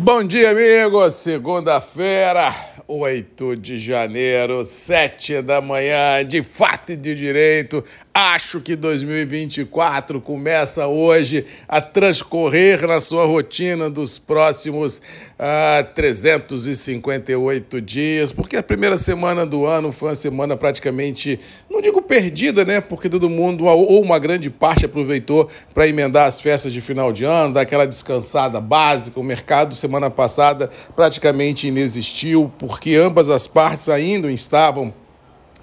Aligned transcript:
Bom 0.00 0.22
dia, 0.22 0.50
amigos. 0.50 1.14
Segunda-feira, 1.14 2.54
8 2.86 3.56
de 3.56 3.80
janeiro, 3.80 4.62
7 4.62 5.42
da 5.42 5.60
manhã, 5.60 6.24
de 6.24 6.40
fato 6.40 6.92
e 6.92 6.96
de 6.96 7.16
direito. 7.16 7.84
Acho 8.20 8.60
que 8.60 8.74
2024 8.74 10.20
começa 10.20 10.88
hoje 10.88 11.46
a 11.68 11.80
transcorrer 11.80 12.84
na 12.84 12.98
sua 12.98 13.24
rotina 13.24 13.88
dos 13.88 14.18
próximos 14.18 15.00
ah, 15.38 15.86
358 15.94 17.80
dias, 17.80 18.32
porque 18.32 18.56
a 18.56 18.62
primeira 18.62 18.98
semana 18.98 19.46
do 19.46 19.64
ano 19.66 19.92
foi 19.92 20.08
uma 20.08 20.14
semana 20.16 20.56
praticamente, 20.56 21.38
não 21.70 21.80
digo 21.80 22.02
perdida, 22.02 22.64
né? 22.64 22.80
Porque 22.80 23.08
todo 23.08 23.30
mundo, 23.30 23.66
ou 23.66 24.02
uma 24.02 24.18
grande 24.18 24.50
parte, 24.50 24.84
aproveitou 24.84 25.48
para 25.72 25.86
emendar 25.86 26.26
as 26.26 26.40
festas 26.40 26.72
de 26.72 26.80
final 26.80 27.12
de 27.12 27.22
ano, 27.22 27.54
dar 27.54 27.60
aquela 27.60 27.86
descansada 27.86 28.60
básica. 28.60 29.20
O 29.20 29.22
mercado, 29.22 29.76
semana 29.76 30.10
passada, 30.10 30.68
praticamente 30.96 31.68
inexistiu, 31.68 32.52
porque 32.58 32.96
ambas 32.96 33.30
as 33.30 33.46
partes 33.46 33.88
ainda 33.88 34.28
estavam 34.32 34.92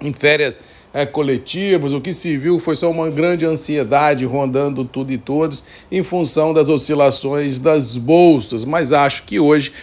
em 0.00 0.12
férias 0.12 0.58
é, 0.96 1.04
coletivas, 1.04 1.92
o 1.92 2.00
que 2.00 2.14
se 2.14 2.38
viu 2.38 2.58
foi 2.58 2.74
só 2.74 2.90
uma 2.90 3.10
grande 3.10 3.44
ansiedade 3.44 4.24
rondando 4.24 4.82
tudo 4.82 5.12
e 5.12 5.18
todos 5.18 5.62
em 5.92 6.02
função 6.02 6.54
das 6.54 6.70
oscilações 6.70 7.58
das 7.58 7.98
bolsas. 7.98 8.64
Mas 8.64 8.94
acho 8.94 9.24
que 9.24 9.38
hoje 9.38 9.74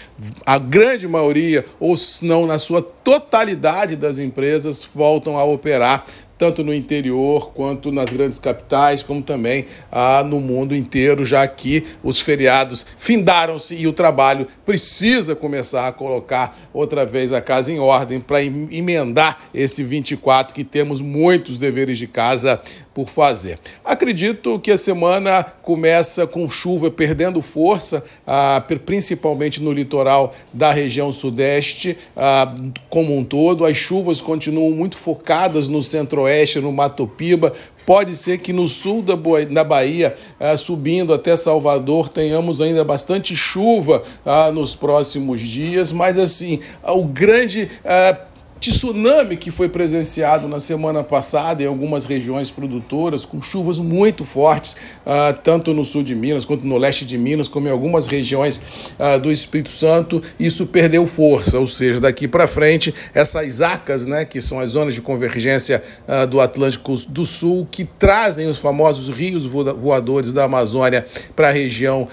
a 0.44 0.58
grande 0.58 1.08
maioria, 1.08 1.64
ou 1.80 1.96
se 1.96 2.26
não 2.26 2.48
na 2.48 2.58
sua 2.58 2.82
totalidade 2.82 3.96
das 3.96 4.18
empresas, 4.18 4.88
voltam 4.92 5.38
a 5.38 5.44
operar 5.44 6.04
tanto 6.38 6.64
no 6.64 6.74
interior 6.74 7.52
quanto 7.54 7.92
nas 7.92 8.10
grandes 8.10 8.40
capitais, 8.40 9.04
como 9.04 9.22
também 9.22 9.66
ah, 9.92 10.24
no 10.24 10.40
mundo 10.40 10.76
inteiro, 10.76 11.26
já 11.26 11.48
que 11.48 11.86
os 12.04 12.20
feriados 12.20 12.86
findaram-se 12.98 13.76
e 13.76 13.88
o 13.88 13.94
trabalho 13.94 14.48
precisa 14.66 15.36
começar 15.36 15.88
a 15.88 15.92
colocar 15.92 16.58
outra 16.74 17.06
vez 17.06 17.32
a 17.32 17.42
casa 17.42 17.72
em 17.72 17.80
ordem 17.80 18.20
para 18.20 18.44
emendar 18.44 19.44
esse 19.54 19.84
24 19.84 20.54
que 20.54 20.64
temos 20.64 21.02
muitos 21.02 21.60
deveres 21.60 21.98
de 21.98 22.08
casa 22.08 22.62
por 22.94 23.10
fazer. 23.10 23.60
Acredito 23.84 24.60
que 24.60 24.72
a 24.72 24.78
semana 24.78 25.44
começa 25.62 26.28
com 26.28 26.48
chuva 26.50 26.92
perdendo 26.92 27.42
força, 27.42 28.04
ah, 28.26 28.64
principalmente 28.86 29.62
no 29.62 29.72
litoral 29.72 30.34
da 30.54 30.72
região 30.72 31.12
sudeste, 31.12 31.98
ah, 32.16 32.54
como 32.90 33.18
um 33.18 33.24
todo. 33.24 33.66
As 33.66 33.78
chuvas 33.78 34.22
continuam 34.22 34.72
muito 34.72 34.96
focadas 34.96 35.68
no 35.68 35.82
centro-oeste, 35.82 36.60
no 36.60 36.72
Mato 36.72 37.08
Piba. 37.08 37.52
Pode 37.86 38.16
ser 38.16 38.38
que 38.38 38.54
no 38.54 38.68
sul 38.68 39.02
da, 39.02 39.64
Bahia, 39.64 40.16
ah, 40.40 40.56
subindo 40.56 41.14
até 41.14 41.36
Salvador, 41.36 42.10
tenhamos 42.10 42.62
ainda 42.62 42.84
bastante 42.84 43.36
chuva 43.36 44.04
nos 44.54 44.76
próximos 44.76 45.42
dias, 45.42 45.92
mas 45.92 46.18
assim, 46.18 46.60
o 46.84 47.04
grande 47.04 47.70
tsunami 48.72 49.36
que 49.36 49.52
foi 49.52 49.68
presenciado 49.68 50.48
na 50.48 50.58
semana 50.58 51.04
passada 51.04 51.62
em 51.62 51.66
algumas 51.66 52.06
regiões 52.06 52.50
produtoras, 52.50 53.26
com 53.26 53.42
chuvas 53.42 53.78
muito 53.78 54.24
fortes, 54.24 54.74
uh, 55.06 55.34
tanto 55.44 55.74
no 55.74 55.84
sul 55.84 56.02
de 56.02 56.16
Minas 56.16 56.46
quanto 56.46 56.66
no 56.66 56.78
leste 56.78 57.06
de 57.06 57.18
Minas, 57.18 57.50
como 57.50 57.68
em 57.68 57.72
algumas 57.72 58.08
regiões 58.08 58.62
uh, 58.98 59.20
do 59.20 59.30
Espírito 59.30 59.70
Santo, 59.70 60.22
isso 60.40 60.66
perdeu 60.68 61.06
força, 61.06 61.60
ou 61.60 61.68
seja, 61.68 62.00
daqui 62.00 62.26
para 62.26 62.48
frente, 62.48 62.94
essas 63.14 63.60
ACAS, 63.60 64.06
né, 64.06 64.24
que 64.24 64.40
são 64.40 64.60
as 64.60 64.72
zonas 64.72 64.94
de 64.94 65.02
convergência 65.02 65.84
uh, 66.08 66.26
do 66.26 66.40
Atlântico 66.40 66.96
do 67.10 67.26
Sul, 67.26 67.68
que 67.70 67.84
trazem 67.84 68.48
os 68.48 68.60
famosos 68.60 69.10
rios 69.10 69.46
voadores 69.46 70.32
da 70.32 70.46
Amazônia 70.46 71.06
para 71.36 71.50
a 71.50 71.52
região 71.52 72.08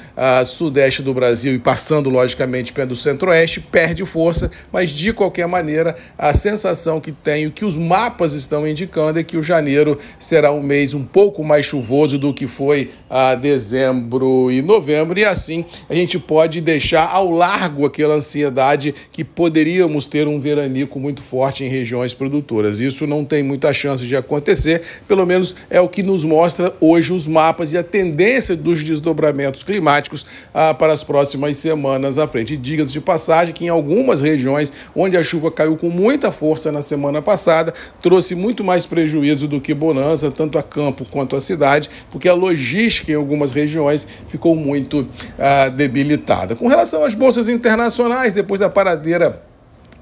sudeste 0.46 1.02
do 1.02 1.12
Brasil 1.12 1.54
e 1.54 1.58
passando, 1.58 2.08
logicamente, 2.08 2.72
pelo 2.72 2.96
centro-oeste, 2.96 3.60
perde 3.60 4.04
força, 4.04 4.50
mas 4.72 4.90
de 4.90 5.12
qualquer 5.12 5.46
maneira, 5.46 5.94
a 6.16 6.32
sensação 6.40 7.00
que 7.00 7.12
tenho 7.12 7.52
que 7.52 7.64
os 7.64 7.76
mapas 7.76 8.32
estão 8.32 8.66
indicando 8.66 9.18
é 9.18 9.22
que 9.22 9.36
o 9.36 9.42
janeiro 9.42 9.98
será 10.18 10.50
um 10.50 10.62
mês 10.62 10.94
um 10.94 11.04
pouco 11.04 11.44
mais 11.44 11.66
chuvoso 11.66 12.18
do 12.18 12.32
que 12.32 12.46
foi 12.46 12.90
a 13.08 13.34
dezembro 13.34 14.50
e 14.50 14.62
novembro, 14.62 15.18
e 15.18 15.24
assim 15.24 15.64
a 15.88 15.94
gente 15.94 16.18
pode 16.18 16.60
deixar 16.60 17.10
ao 17.10 17.30
largo 17.30 17.84
aquela 17.84 18.14
ansiedade 18.14 18.94
que 19.12 19.22
poderíamos 19.22 20.06
ter 20.06 20.26
um 20.26 20.40
veranico 20.40 20.98
muito 20.98 21.22
forte 21.22 21.62
em 21.62 21.68
regiões 21.68 22.14
produtoras. 22.14 22.80
Isso 22.80 23.06
não 23.06 23.24
tem 23.24 23.42
muita 23.42 23.72
chance 23.72 24.06
de 24.06 24.16
acontecer, 24.16 24.80
pelo 25.06 25.26
menos 25.26 25.54
é 25.68 25.80
o 25.80 25.88
que 25.88 26.02
nos 26.02 26.24
mostra 26.24 26.74
hoje 26.80 27.12
os 27.12 27.26
mapas 27.26 27.72
e 27.72 27.78
a 27.78 27.82
tendência 27.82 28.56
dos 28.56 28.82
desdobramentos 28.82 29.62
climáticos 29.62 30.24
ah, 30.54 30.72
para 30.72 30.92
as 30.92 31.04
próximas 31.04 31.56
semanas 31.56 32.16
à 32.16 32.26
frente. 32.26 32.56
diga-se 32.56 32.92
de 32.92 33.00
passagem 33.00 33.52
que 33.52 33.66
em 33.66 33.68
algumas 33.68 34.22
regiões 34.22 34.72
onde 34.96 35.16
a 35.16 35.22
chuva 35.22 35.50
caiu 35.50 35.76
com 35.76 35.90
muita 36.20 36.30
força 36.30 36.70
na 36.70 36.82
semana 36.82 37.22
passada, 37.22 37.72
trouxe 38.02 38.34
muito 38.34 38.62
mais 38.62 38.84
prejuízo 38.84 39.48
do 39.48 39.58
que 39.58 39.72
bonança, 39.72 40.30
tanto 40.30 40.58
a 40.58 40.62
campo 40.62 41.06
quanto 41.10 41.34
a 41.34 41.40
cidade, 41.40 41.88
porque 42.10 42.28
a 42.28 42.34
logística 42.34 43.10
em 43.10 43.14
algumas 43.14 43.52
regiões 43.52 44.06
ficou 44.28 44.54
muito 44.54 45.00
uh, 45.00 45.70
debilitada. 45.74 46.54
Com 46.54 46.68
relação 46.68 47.06
às 47.06 47.14
bolsas 47.14 47.48
internacionais, 47.48 48.34
depois 48.34 48.60
da 48.60 48.68
paradeira 48.68 49.42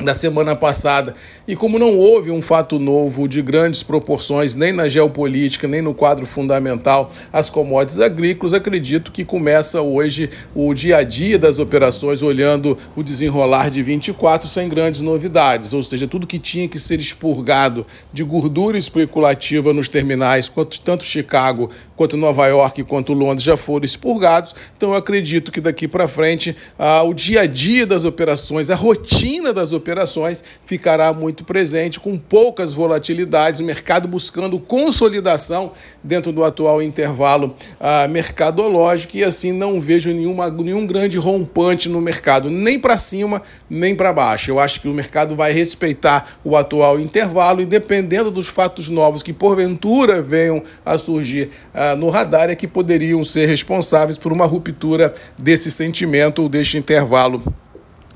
da 0.03 0.15
semana 0.15 0.55
passada. 0.55 1.15
E 1.47 1.57
como 1.57 1.79
não 1.79 1.97
houve 1.97 2.31
um 2.31 2.41
fato 2.41 2.79
novo 2.79 3.29
de 3.29 3.43
grandes 3.43 3.83
proporções, 3.83 4.55
nem 4.55 4.73
na 4.73 4.89
geopolítica, 4.89 5.67
nem 5.67 5.83
no 5.83 5.93
quadro 5.93 6.25
fundamental, 6.25 7.11
as 7.33 7.51
commodities 7.51 7.99
agrícolas, 7.99 8.55
acredito 8.55 9.11
que 9.11 9.25
começa 9.25 9.81
hoje 9.83 10.31
o 10.55 10.73
dia 10.73 10.99
a 10.99 11.03
dia 11.03 11.39
das 11.39 11.59
operações, 11.59 12.23
olhando 12.23 12.79
o 12.95 13.03
desenrolar 13.03 13.71
de 13.71 13.83
24 13.83 14.49
sem 14.49 14.69
grandes 14.69 15.01
novidades. 15.01 15.73
Ou 15.73 15.83
seja, 15.83 16.07
tudo 16.07 16.27
que 16.27 16.39
tinha 16.39 16.69
que 16.69 16.79
ser 16.79 17.01
expurgado 17.01 17.87
de 18.13 18.23
gordura 18.23 18.79
especulativa 18.79 19.73
nos 19.73 19.89
terminais, 19.89 20.51
tanto 20.85 21.05
Chicago, 21.05 21.71
quanto 21.97 22.17
Nova 22.17 22.47
York, 22.47 22.85
quanto 22.85 23.13
Londres 23.13 23.43
já 23.43 23.57
foram 23.57 23.85
expurgados. 23.85 24.55
Então 24.77 24.91
eu 24.91 24.97
acredito 24.97 25.51
que 25.51 25.61
daqui 25.61 25.89
para 25.89 26.07
frente 26.07 26.55
ah, 26.79 27.03
o 27.03 27.13
dia 27.13 27.41
a 27.41 27.47
dia 27.47 27.85
das 27.85 28.05
operações, 28.05 28.71
a 28.71 28.77
rotina 28.77 29.53
das 29.53 29.73
operações, 29.73 29.88
operações 29.89 30.45
ficará 30.67 31.15
muito 31.15 31.45
presente, 31.45 31.99
com 31.99 32.19
poucas 32.19 32.75
volatilidades, 32.75 33.61
o 33.61 33.65
mercado 33.65 34.07
buscando 34.07 34.59
consolidação 34.59 35.73
dentro 36.05 36.31
do 36.31 36.45
atual 36.45 36.83
intervalo 36.83 37.57
ah, 37.81 38.07
mercadológico 38.07 39.17
e 39.17 39.25
assim 39.25 39.51
não 39.51 39.81
vejo 39.81 40.11
nenhuma, 40.11 40.51
nenhum 40.51 40.87
grande 40.87 41.17
rompante 41.17 41.89
no 41.89 42.03
mercado, 42.03 42.51
nem 42.51 42.79
para 42.79 42.99
cima, 42.99 43.41
nem 43.71 43.95
para 43.95 44.13
baixo. 44.13 44.51
Eu 44.51 44.61
acho 44.61 44.81
que 44.83 44.89
o 44.89 44.93
mercado 44.93 45.35
vai 45.35 45.53
respeitar 45.53 46.39
o 46.45 46.55
atual 46.55 47.01
intervalo 47.01 47.63
e 47.63 47.65
dependendo 47.65 48.31
dos 48.31 48.47
fatos 48.47 48.91
novos 48.91 49.23
que 49.23 49.33
porventura 49.33 50.21
venham 50.21 50.63
a 50.85 50.99
surgir 50.99 51.49
ah, 51.73 51.97
no 51.97 52.11
radar 52.11 52.51
é 52.51 52.55
que 52.55 52.69
poderiam 52.69 53.25
ser 53.25 53.47
responsáveis 53.47 54.19
por 54.19 54.33
uma 54.33 54.45
ruptura 54.45 55.15
desse 55.39 55.71
sentimento 55.71 56.43
ou 56.43 56.49
deste 56.49 56.77
intervalo 56.77 57.43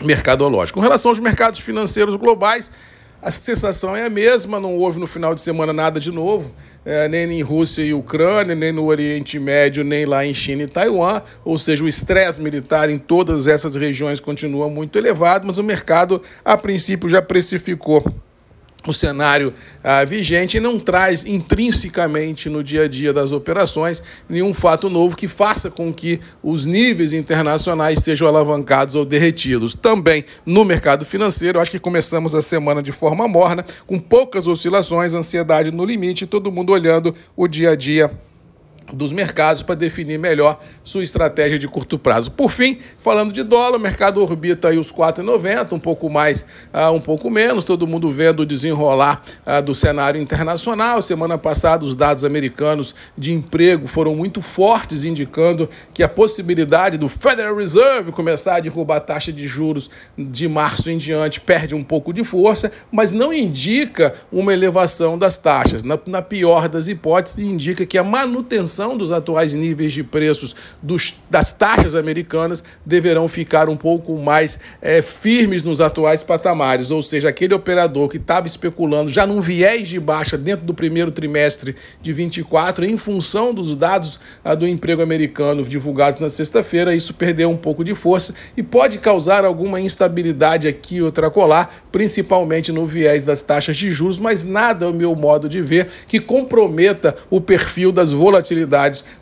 mercadológico. 0.03 0.79
Com 0.79 0.83
relação 0.83 1.11
aos 1.11 1.19
mercados 1.19 1.61
financeiros 1.61 2.17
globais, 2.17 2.71
a 3.23 3.31
sensação 3.31 3.95
é 3.95 4.05
a 4.05 4.11
mesma, 4.11 4.59
não 4.59 4.77
houve 4.77 4.99
no 4.99 5.07
final 5.07 5.33
de 5.33 5.41
semana 5.41 5.73
nada 5.73 6.01
de 6.01 6.11
novo, 6.11 6.53
é, 6.85 7.07
nem 7.07 7.31
em 7.31 7.41
Rússia 7.41 7.83
e 7.83 7.95
Ucrânia, 7.95 8.53
nem 8.53 8.73
no 8.73 8.85
Oriente 8.85 9.39
Médio, 9.39 9.85
nem 9.85 10.05
lá 10.05 10.27
em 10.27 10.35
China 10.35 10.65
e 10.65 10.67
Taiwan, 10.67 11.23
ou 11.45 11.57
seja, 11.57 11.85
o 11.85 11.89
estresse 11.89 12.41
militar 12.41 12.91
em 12.91 12.99
todas 12.99 13.47
essas 13.47 13.77
regiões 13.77 14.19
continua 14.19 14.69
muito 14.69 14.99
elevado, 14.99 15.47
mas 15.47 15.57
o 15.57 15.63
mercado, 15.63 16.21
a 16.45 16.57
princípio, 16.57 17.09
já 17.09 17.23
precificou 17.23 18.05
o 18.87 18.93
cenário 18.93 19.55
ah, 19.83 20.05
vigente 20.05 20.59
não 20.59 20.79
traz 20.79 21.25
intrinsecamente 21.25 22.49
no 22.49 22.63
dia 22.63 22.83
a 22.83 22.89
dia 22.89 23.13
das 23.13 23.33
operações 23.33 24.03
nenhum 24.29 24.53
fato 24.53 24.91
novo 24.91 25.17
que 25.17 25.29
faça 25.29 25.71
com 25.71 25.93
que 25.93 26.21
os 26.43 26.67
níveis 26.67 27.13
internacionais 27.13 28.01
sejam 28.01 28.27
alavancados 28.27 28.95
ou 28.95 29.05
derretidos. 29.05 29.75
Também 29.75 30.25
no 30.45 30.65
mercado 30.65 31.05
financeiro, 31.05 31.61
acho 31.61 31.71
que 31.71 31.79
começamos 31.79 32.35
a 32.35 32.43
semana 32.43 32.83
de 32.83 32.93
forma 32.93 33.29
morna, 33.29 33.65
com 33.87 33.99
poucas 33.99 34.47
oscilações, 34.47 35.15
ansiedade 35.15 35.71
no 35.71 35.85
limite, 35.85 36.27
todo 36.27 36.51
mundo 36.51 36.73
olhando 36.73 37.15
o 37.37 37.47
dia 37.47 37.71
a 37.71 37.77
dia 37.77 38.11
dos 38.93 39.13
mercados 39.13 39.63
para 39.63 39.75
definir 39.75 40.19
melhor 40.19 40.61
sua 40.85 41.03
estratégia 41.03 41.59
de 41.59 41.69
curto 41.69 41.99
prazo. 41.99 42.31
Por 42.31 42.51
fim, 42.51 42.79
falando 42.99 43.33
de 43.33 43.43
dólar, 43.43 43.79
o 43.79 43.81
mercado 43.81 44.23
orbita 44.23 44.69
aí 44.69 44.79
os 44.79 44.93
4,90, 44.93 45.73
um 45.73 45.79
pouco 45.79 46.11
mais, 46.11 46.45
uh, 46.73 46.91
um 46.93 47.01
pouco 47.01 47.31
menos, 47.31 47.65
todo 47.65 47.87
mundo 47.87 48.11
vendo 48.11 48.41
o 48.41 48.47
desenrolar 48.47 49.23
uh, 49.47 49.63
do 49.63 49.75
cenário 49.75 50.21
internacional. 50.21 51.01
Semana 51.03 51.39
passada, 51.39 51.85
os 51.85 51.97
dados 51.97 52.25
americanos 52.25 52.95
de 53.17 53.33
emprego 53.33 53.87
foram 53.87 54.15
muito 54.15 54.43
fortes, 54.43 55.05
indicando 55.05 55.69
que 55.95 56.03
a 56.03 56.09
possibilidade 56.09 56.99
do 56.99 57.09
Federal 57.09 57.57
Reserve 57.57 58.13
começar 58.13 58.57
a 58.57 58.61
derrubar 58.61 58.97
a 58.97 59.01
taxa 59.01 59.33
de 59.33 59.47
juros 59.47 59.89
de 60.19 60.49
março 60.49 60.91
em 60.91 60.99
diante 60.99 61.41
perde 61.41 61.75
um 61.75 61.83
pouco 61.83 62.13
de 62.13 62.25
força, 62.25 62.71
mas 62.91 63.13
não 63.13 63.33
indica 63.33 64.15
uma 64.31 64.53
elevação 64.53 65.19
das 65.19 65.39
taxas. 65.39 65.83
Na, 65.83 65.99
na 66.07 66.23
pior 66.23 66.69
das 66.69 66.89
hipóteses, 66.89 67.39
indica 67.47 67.87
que 67.87 67.99
a 67.99 68.05
manutenção 68.05 68.82
dos 68.91 69.13
atuais 69.13 69.55
níveis 69.55 69.93
de 69.93 70.03
preços 70.03 70.55
dos, 70.83 71.15
das 71.31 71.53
taxas 71.53 71.95
americanas 71.95 72.63
deverão 72.85 73.29
ficar 73.29 73.69
um 73.69 73.77
pouco 73.77 74.19
mais 74.19 74.59
é, 74.81 75.01
firmes 75.01 75.63
nos 75.63 75.81
atuais 75.81 76.23
patamares, 76.23 76.91
ou 76.91 77.03
seja, 77.03 77.29
aquele 77.29 77.55
operador 77.55 78.09
que 78.09 78.17
estava 78.17 78.47
especulando 78.47 79.11
já 79.11 79.27
num 79.27 79.41
viés 79.41 79.89
de 79.89 79.99
baixa 79.99 80.37
dentro 80.37 80.67
do 80.67 80.75
primeiro 80.75 81.11
trimestre 81.11 81.77
de 82.01 82.13
24, 82.13 82.85
em 82.85 82.99
função 82.99 83.55
dos 83.55 83.77
dados 83.77 84.19
a, 84.45 84.55
do 84.55 84.67
emprego 84.67 85.03
americano 85.03 85.63
divulgados 85.65 86.19
na 86.19 86.29
sexta-feira, 86.29 86.95
isso 86.95 87.15
perdeu 87.15 87.51
um 87.51 87.57
pouco 87.57 87.85
de 87.85 87.95
força 87.95 88.35
e 88.57 88.63
pode 88.63 88.99
causar 88.99 89.45
alguma 89.45 89.81
instabilidade 89.81 90.69
aqui 90.69 91.01
outra 91.01 91.31
colar, 91.31 91.73
principalmente 91.91 92.73
no 92.73 92.87
viés 92.87 93.25
das 93.25 93.43
taxas 93.43 93.77
de 93.77 93.91
juros, 93.91 94.19
mas 94.19 94.45
nada, 94.45 94.87
ao 94.87 94.93
meu 94.93 95.15
modo 95.15 95.49
de 95.49 95.63
ver, 95.63 95.89
que 96.07 96.21
comprometa 96.21 97.17
o 97.31 97.41
perfil 97.41 97.93
das 97.93 98.13
volatilidades 98.13 98.62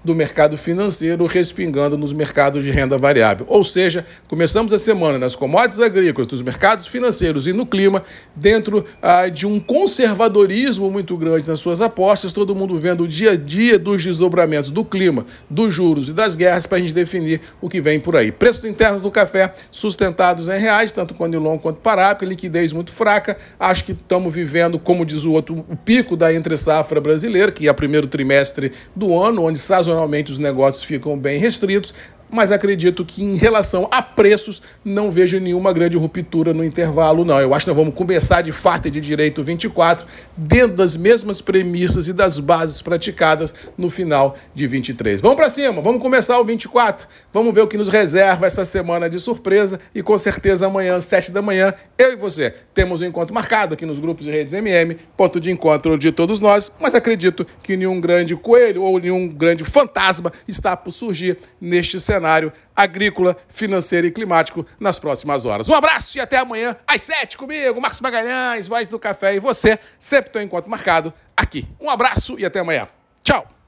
do 0.05 0.15
mercado 0.15 0.57
financeiro 0.57 1.27
respingando 1.27 1.97
nos 1.97 2.13
mercados 2.13 2.65
de 2.65 2.71
renda 2.71 2.99
variável. 2.99 3.47
Ou 3.49 3.65
seja, 3.65 4.05
começamos 4.29 4.73
a 4.73 4.79
semana 4.79 5.19
nas 5.19 5.37
commodities 5.37 5.81
agrícolas, 5.81 6.27
dos 6.27 6.43
mercados 6.43 6.87
financeiros 6.87 7.47
e 7.47 7.53
no 7.53 7.67
clima, 7.67 8.03
dentro 8.35 8.85
ah, 9.03 9.29
de 9.29 9.47
um 9.47 9.59
conservadorismo 9.59 10.91
muito 10.91 11.17
grande 11.17 11.47
nas 11.47 11.61
suas 11.61 11.81
apostas, 11.81 12.33
todo 12.33 12.55
mundo 12.55 12.79
vendo 12.79 13.05
o 13.05 13.09
dia 13.09 13.33
a 13.33 13.37
dia 13.37 13.79
dos 13.79 14.03
desdobramentos 14.03 14.71
do 14.71 14.85
clima, 14.85 15.25
dos 15.49 15.73
juros 15.75 16.09
e 16.09 16.13
das 16.13 16.37
guerras 16.37 16.67
para 16.67 16.79
a 16.79 16.81
gente 16.81 16.93
definir 16.93 17.41
o 17.61 17.69
que 17.69 17.81
vem 17.81 18.01
por 18.01 18.17
aí. 18.17 18.33
Preços 18.33 18.65
internos 18.65 19.03
do 19.03 19.11
café 19.11 19.55
sustentados 19.71 20.49
em 20.49 20.59
reais, 20.59 20.93
tanto 20.93 21.15
Conilon 21.15 21.59
quanto 21.59 21.81
Parápica, 21.81 22.27
liquidez 22.27 22.73
muito 22.73 22.91
fraca. 22.91 23.37
Acho 23.59 23.85
que 23.85 23.93
estamos 23.93 24.33
vivendo, 24.33 24.79
como 24.79 25.05
diz 25.05 25.25
o 25.25 25.33
outro, 25.33 25.65
o 25.69 25.77
pico 25.77 26.17
da 26.17 26.33
entre-safra 26.33 27.01
brasileira, 27.01 27.53
que 27.53 27.67
é 27.67 27.71
o 27.71 27.75
primeiro 27.75 28.07
trimestre 28.07 28.73
do 28.95 29.09
ano, 29.31 29.45
onde 29.45 29.59
sazonalmente 29.59 30.31
os 30.31 30.39
negócios 30.39 30.85
ficam 30.85 31.19
bem 31.19 31.39
restritos 31.39 31.95
mas 32.31 32.53
acredito 32.53 33.05
que 33.05 33.25
em 33.25 33.37
relação 33.37 33.89
a 33.91 34.01
preços 34.01 34.63
não 34.85 35.11
vejo 35.11 35.39
nenhuma 35.41 35.73
grande 35.73 35.97
ruptura 35.97 36.55
no 36.55 36.65
intervalo, 36.65 37.25
não. 37.25 37.41
Eu 37.41 37.53
acho 37.53 37.65
que 37.65 37.71
nós 37.71 37.77
vamos 37.77 37.95
começar 37.95 38.43
de 38.43 38.53
fato 38.53 38.89
e 38.89 38.91
de 38.91 39.01
direito 39.01 39.43
24 39.43 40.07
dentro 40.37 40.77
das 40.77 40.97
mesmas 40.97 41.41
premissas 41.41 42.09
e 42.09 42.13
das 42.13 42.39
bases 42.39 42.81
praticadas 42.81 43.53
no 43.77 43.91
final 43.91 44.37
de 44.55 44.67
23. 44.67 45.21
Vamos 45.21 45.37
para 45.37 45.51
cima, 45.51 45.83
vamos 45.83 46.01
começar 46.01 46.39
o 46.39 46.45
24, 46.45 47.09
vamos 47.33 47.53
ver 47.53 47.63
o 47.63 47.67
que 47.67 47.77
nos 47.77 47.89
reserva 47.89 48.47
essa 48.47 48.65
semana 48.65 49.11
de 49.11 49.19
surpresa 49.19 49.81
e 49.95 50.03
com 50.03 50.17
certeza 50.17 50.67
amanhã, 50.67 50.97
às 50.97 51.05
7 51.05 51.33
da 51.33 51.43
manhã, 51.43 51.75
eu 51.99 52.13
e 52.13 52.17
você 52.17 52.55
temos 52.73 53.01
um 53.01 53.05
encontro 53.05 53.35
marcado 53.35 53.75
aqui 53.75 53.85
nos 53.85 53.99
grupos 53.99 54.27
e 54.27 54.31
redes 54.31 54.55
MM, 54.55 54.97
ponto 55.17 55.41
de 55.41 55.51
encontro 55.51 55.99
de 55.99 56.13
todos 56.13 56.41
nós, 56.41 56.71
mas 56.81 56.95
acredito 56.95 57.47
que 57.63 57.77
nenhum 57.77 58.01
grande 58.01 58.37
coelho 58.37 58.83
ou 58.83 58.99
nenhum 58.99 59.29
grande 59.29 59.65
fantasma 59.65 60.33
está 60.47 60.77
por 60.77 60.93
surgir 60.93 61.39
neste 61.61 61.99
cenário 61.99 62.20
cenário 62.21 62.53
agrícola, 62.77 63.37
financeiro 63.49 64.07
e 64.07 64.11
climático 64.11 64.67
nas 64.79 64.99
próximas 64.99 65.47
horas. 65.47 65.69
Um 65.69 65.75
abraço 65.75 66.19
e 66.19 66.21
até 66.21 66.37
amanhã 66.37 66.77
às 66.87 67.03
sete 67.03 67.37
comigo, 67.37 67.81
Marcos 67.81 68.01
Magalhães, 68.01 68.69
Voz 68.69 68.89
do 68.89 68.99
Café 68.99 69.35
e 69.35 69.41
você, 69.41 69.79
sempre 69.99 70.31
tem 70.31 70.43
um 70.43 70.45
encontro 70.45 70.71
marcado 70.71 71.13
aqui. 71.37 71.67
Um 71.81 71.89
abraço 71.89 72.39
e 72.39 72.45
até 72.45 72.61
amanhã. 72.61 72.87
Tchau! 73.23 73.60